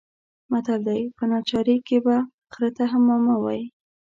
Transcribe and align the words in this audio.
متل 0.51 0.79
دی: 0.87 1.01
په 1.17 1.23
ناچارۍ 1.31 1.77
کې 1.87 1.97
به 2.05 2.15
خره 2.53 2.69
ته 2.77 2.83
هم 2.91 3.01
ماما 3.09 3.35
وايې. 3.39 3.63